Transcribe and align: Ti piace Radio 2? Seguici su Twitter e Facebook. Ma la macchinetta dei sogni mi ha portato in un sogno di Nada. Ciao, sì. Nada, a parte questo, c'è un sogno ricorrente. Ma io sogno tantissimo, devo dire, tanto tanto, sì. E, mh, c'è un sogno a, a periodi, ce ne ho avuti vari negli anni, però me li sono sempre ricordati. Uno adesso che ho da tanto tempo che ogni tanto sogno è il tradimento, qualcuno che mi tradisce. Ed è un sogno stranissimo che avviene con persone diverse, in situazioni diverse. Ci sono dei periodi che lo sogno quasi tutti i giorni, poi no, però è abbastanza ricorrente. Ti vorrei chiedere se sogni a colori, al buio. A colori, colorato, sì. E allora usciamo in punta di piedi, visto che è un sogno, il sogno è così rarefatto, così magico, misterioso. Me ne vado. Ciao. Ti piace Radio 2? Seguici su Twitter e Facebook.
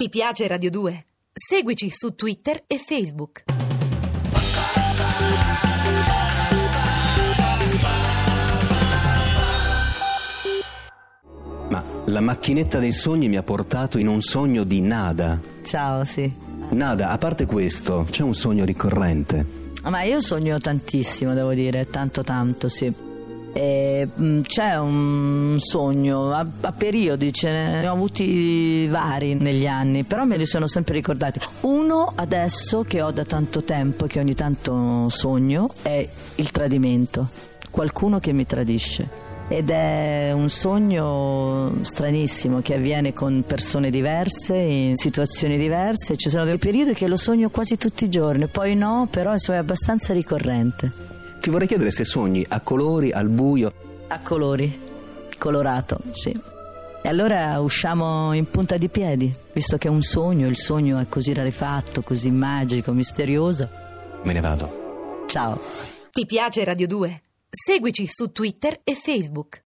Ti 0.00 0.08
piace 0.10 0.46
Radio 0.46 0.70
2? 0.70 1.06
Seguici 1.32 1.90
su 1.90 2.14
Twitter 2.14 2.62
e 2.68 2.78
Facebook. 2.78 3.42
Ma 11.68 11.84
la 12.04 12.20
macchinetta 12.20 12.78
dei 12.78 12.92
sogni 12.92 13.28
mi 13.28 13.38
ha 13.38 13.42
portato 13.42 13.98
in 13.98 14.06
un 14.06 14.20
sogno 14.20 14.62
di 14.62 14.80
Nada. 14.80 15.40
Ciao, 15.64 16.04
sì. 16.04 16.32
Nada, 16.68 17.08
a 17.08 17.18
parte 17.18 17.44
questo, 17.44 18.06
c'è 18.08 18.22
un 18.22 18.34
sogno 18.34 18.64
ricorrente. 18.64 19.44
Ma 19.82 20.02
io 20.04 20.20
sogno 20.20 20.60
tantissimo, 20.60 21.34
devo 21.34 21.54
dire, 21.54 21.90
tanto 21.90 22.22
tanto, 22.22 22.68
sì. 22.68 23.06
E, 23.58 24.06
mh, 24.14 24.42
c'è 24.42 24.78
un 24.78 25.56
sogno 25.58 26.30
a, 26.30 26.46
a 26.60 26.70
periodi, 26.70 27.32
ce 27.32 27.50
ne 27.50 27.88
ho 27.88 27.92
avuti 27.92 28.86
vari 28.86 29.34
negli 29.34 29.66
anni, 29.66 30.04
però 30.04 30.24
me 30.24 30.36
li 30.36 30.46
sono 30.46 30.68
sempre 30.68 30.94
ricordati. 30.94 31.40
Uno 31.62 32.12
adesso 32.14 32.84
che 32.84 33.02
ho 33.02 33.10
da 33.10 33.24
tanto 33.24 33.64
tempo 33.64 34.06
che 34.06 34.20
ogni 34.20 34.34
tanto 34.34 35.08
sogno 35.08 35.70
è 35.82 36.08
il 36.36 36.50
tradimento, 36.52 37.30
qualcuno 37.68 38.20
che 38.20 38.32
mi 38.32 38.46
tradisce. 38.46 39.26
Ed 39.48 39.70
è 39.70 40.30
un 40.32 40.50
sogno 40.50 41.78
stranissimo 41.80 42.60
che 42.60 42.74
avviene 42.74 43.12
con 43.12 43.42
persone 43.44 43.90
diverse, 43.90 44.54
in 44.54 44.94
situazioni 44.94 45.58
diverse. 45.58 46.16
Ci 46.16 46.30
sono 46.30 46.44
dei 46.44 46.58
periodi 46.58 46.94
che 46.94 47.08
lo 47.08 47.16
sogno 47.16 47.50
quasi 47.50 47.76
tutti 47.76 48.04
i 48.04 48.08
giorni, 48.08 48.46
poi 48.46 48.76
no, 48.76 49.08
però 49.10 49.32
è 49.32 49.56
abbastanza 49.56 50.12
ricorrente. 50.12 51.17
Ti 51.48 51.54
vorrei 51.54 51.68
chiedere 51.70 51.90
se 51.90 52.04
sogni 52.04 52.44
a 52.46 52.60
colori, 52.60 53.10
al 53.10 53.30
buio. 53.30 53.72
A 54.08 54.20
colori, 54.20 54.78
colorato, 55.38 55.98
sì. 56.10 56.28
E 57.02 57.08
allora 57.08 57.58
usciamo 57.60 58.34
in 58.34 58.50
punta 58.50 58.76
di 58.76 58.90
piedi, 58.90 59.34
visto 59.54 59.78
che 59.78 59.88
è 59.88 59.90
un 59.90 60.02
sogno, 60.02 60.46
il 60.46 60.58
sogno 60.58 60.98
è 60.98 61.06
così 61.08 61.32
rarefatto, 61.32 62.02
così 62.02 62.30
magico, 62.30 62.92
misterioso. 62.92 63.66
Me 64.24 64.34
ne 64.34 64.40
vado. 64.40 65.24
Ciao. 65.26 65.58
Ti 66.12 66.26
piace 66.26 66.64
Radio 66.64 66.86
2? 66.86 67.22
Seguici 67.48 68.04
su 68.06 68.30
Twitter 68.30 68.80
e 68.84 68.94
Facebook. 68.94 69.56